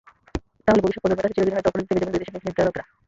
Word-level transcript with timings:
তাহলে 0.65 0.81
ভবিষ্যৎ 0.83 1.01
প্রজন্মের 1.03 1.23
কাছে 1.23 1.35
চিরদিনই 1.35 1.55
হয়তো 1.55 1.69
অপরাধী 1.69 1.87
থেকে 1.89 1.99
যাবেন 2.01 2.13
দুই 2.13 2.21
দেশের 2.21 2.35
নীতিনির্ধারকেরা। 2.35 2.83